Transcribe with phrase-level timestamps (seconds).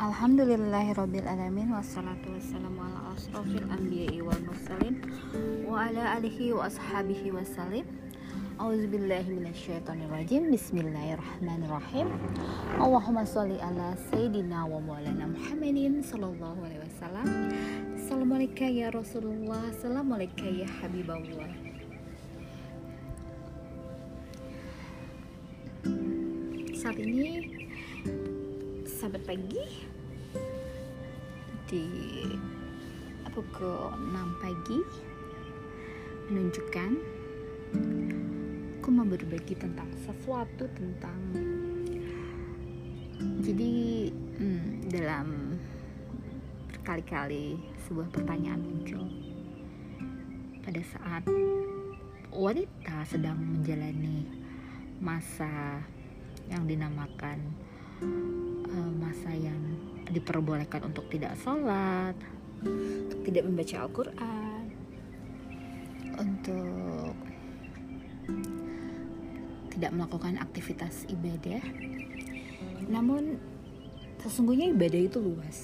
[0.00, 4.96] Alhamdulillahirrabbilalamin Wassalatu wassalamu ala asrafil anbiya'i wal mursalin
[5.68, 7.84] Wa ala alihi wa ashabihi wassalim.
[8.56, 10.48] Auzubillahi minasyaitonirrajim.
[10.56, 12.16] Bismillahirrahmanirrahim.
[12.80, 17.52] Allahumma salli ala Sayyidina wa maulana Muhammadin Sallallahu alaihi wasallam.
[18.00, 19.68] Assalamualaikum ya Rasulullah.
[19.68, 21.52] Assalamualaikum ya Habibullah.
[26.72, 27.60] Saat ini
[29.00, 29.64] Sahabat pagi.
[31.72, 31.84] Di
[33.32, 34.78] pukul 6 pagi.
[36.28, 36.90] Menunjukkan
[38.76, 41.16] aku mau berbagi tentang sesuatu tentang
[43.40, 43.72] jadi
[44.36, 45.56] hmm, dalam
[46.68, 47.56] berkali-kali
[47.88, 49.08] sebuah pertanyaan muncul.
[50.60, 51.24] Pada saat
[52.36, 54.28] wanita sedang menjalani
[55.00, 55.80] masa
[56.52, 57.69] yang dinamakan
[58.02, 59.60] uh, masa yang
[60.10, 62.16] diperbolehkan untuk tidak sholat,
[62.64, 64.64] untuk tidak membaca Al-Quran,
[66.18, 67.14] untuk
[69.72, 71.62] tidak melakukan aktivitas ibadah.
[72.90, 73.40] Namun
[74.20, 75.58] sesungguhnya ibadah itu luas.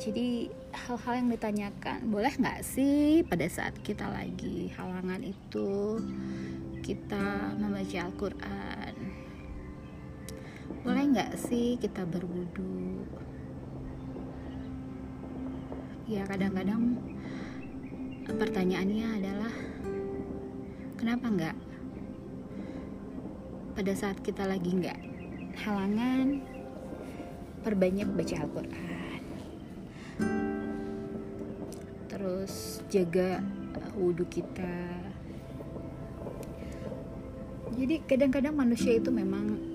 [0.00, 6.00] Jadi hal-hal yang ditanyakan boleh nggak sih pada saat kita lagi halangan itu
[6.82, 9.11] kita membaca Al-Quran
[11.12, 13.04] nggak sih kita berwudu?
[16.08, 16.96] Ya kadang-kadang
[18.24, 19.52] pertanyaannya adalah
[20.96, 21.56] kenapa nggak?
[23.76, 25.00] Pada saat kita lagi nggak
[25.60, 26.40] halangan
[27.60, 29.22] perbanyak baca Al-Quran.
[32.08, 33.44] Terus jaga
[34.00, 34.80] wudhu kita.
[37.76, 39.71] Jadi kadang-kadang manusia itu memang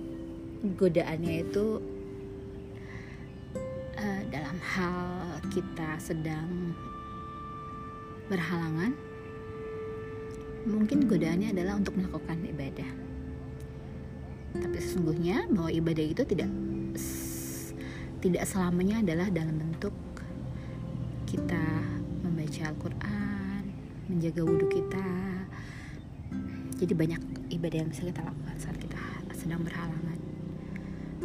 [0.64, 1.66] godaannya itu
[3.98, 4.98] uh, dalam hal
[5.54, 6.74] kita sedang
[8.28, 8.92] berhalangan
[10.68, 12.90] mungkin godaannya adalah untuk melakukan ibadah.
[14.58, 16.50] Tapi sesungguhnya bahwa ibadah itu tidak
[18.20, 19.94] tidak selamanya adalah dalam bentuk
[21.30, 21.64] kita
[22.26, 23.64] membaca Al-Quran
[24.10, 25.08] menjaga wudhu kita.
[26.78, 27.22] Jadi banyak
[27.54, 29.02] ibadah yang bisa kita lakukan saat kita
[29.38, 30.07] sedang berhalangan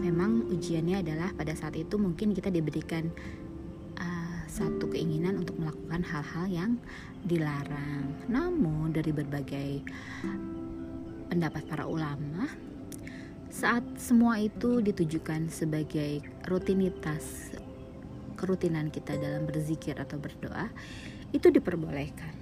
[0.03, 3.07] memang ujiannya adalah pada saat itu mungkin kita diberikan
[4.03, 6.73] uh, satu keinginan untuk melakukan hal-hal yang
[7.23, 8.11] dilarang.
[8.27, 9.87] Namun dari berbagai
[11.31, 12.51] pendapat para ulama,
[13.47, 16.19] saat semua itu ditujukan sebagai
[16.51, 17.55] rutinitas
[18.35, 20.67] kerutinan kita dalam berzikir atau berdoa,
[21.31, 22.35] itu diperbolehkan.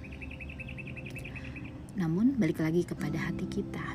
[1.93, 3.85] Namun balik lagi kepada hati kita.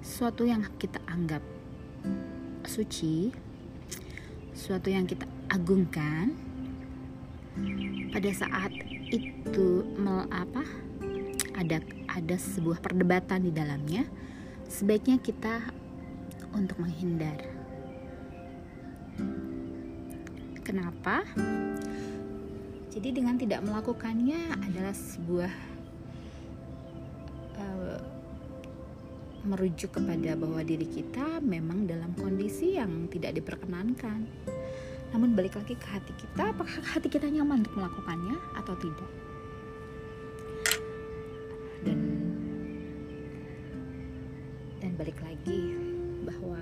[0.00, 1.55] Suatu yang kita anggap
[2.66, 3.30] suci,
[4.52, 6.34] suatu yang kita agungkan,
[8.12, 8.72] pada saat
[9.08, 10.66] itu mel, apa
[11.56, 11.80] ada
[12.12, 14.04] ada sebuah perdebatan di dalamnya,
[14.68, 15.60] sebaiknya kita
[16.52, 17.38] untuk menghindar.
[20.66, 21.22] Kenapa?
[22.90, 25.75] Jadi dengan tidak melakukannya adalah sebuah
[29.46, 34.26] merujuk kepada bahwa diri kita memang dalam kondisi yang tidak diperkenankan.
[35.14, 39.10] Namun balik lagi ke hati kita, apakah hati kita nyaman untuk melakukannya atau tidak?
[41.86, 41.98] Dan
[44.82, 45.60] dan balik lagi
[46.26, 46.60] bahwa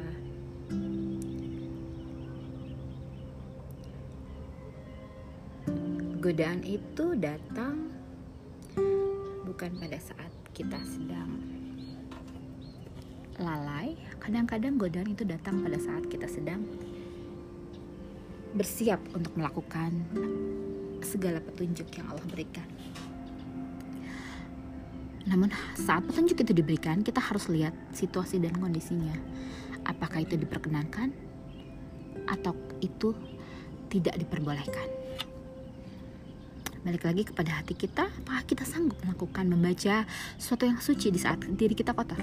[6.21, 7.93] godaan itu datang
[9.45, 11.54] bukan pada saat kita sedang
[13.45, 16.65] lalai, kadang-kadang godaan itu datang pada saat kita sedang
[18.57, 19.93] bersiap untuk melakukan
[21.05, 22.67] segala petunjuk yang Allah berikan.
[25.29, 29.17] Namun saat petunjuk itu diberikan, kita harus lihat situasi dan kondisinya.
[29.85, 31.13] Apakah itu diperkenankan
[32.29, 33.13] atau itu
[33.93, 34.89] tidak diperbolehkan.
[36.85, 40.05] Balik lagi kepada hati kita, apakah kita sanggup melakukan membaca
[40.37, 42.21] sesuatu yang suci di saat diri kita kotor?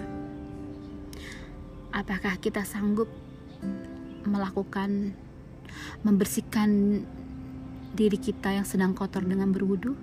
[1.91, 3.07] Apakah kita sanggup
[4.23, 5.15] melakukan
[6.03, 7.03] membersihkan
[7.91, 9.95] diri kita yang sedang kotor dengan berwudu?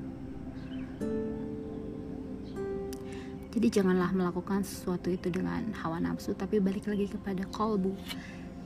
[3.49, 7.97] Jadi janganlah melakukan sesuatu itu dengan hawa nafsu, tapi balik lagi kepada kolbu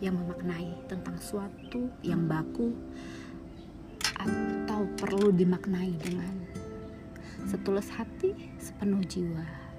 [0.02, 2.74] yang memaknai tentang suatu yang baku
[4.18, 6.34] atau perlu dimaknai dengan
[7.46, 9.71] setulus hati, sepenuh jiwa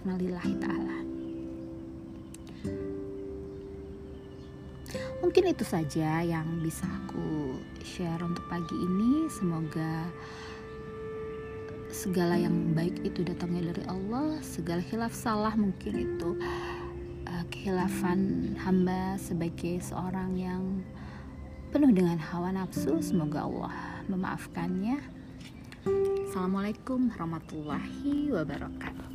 [0.00, 0.98] karena lillahi ta'ala.
[5.20, 9.28] Mungkin itu saja yang bisa aku share untuk pagi ini.
[9.28, 10.08] Semoga
[11.92, 14.40] segala yang baik itu datangnya dari Allah.
[14.40, 16.40] Segala khilaf salah mungkin itu
[17.28, 20.80] uh, kehilafan hamba sebagai seorang yang
[21.68, 23.04] penuh dengan hawa nafsu.
[23.04, 23.76] Semoga Allah
[24.08, 24.96] memaafkannya.
[26.24, 29.09] Assalamualaikum warahmatullahi wabarakatuh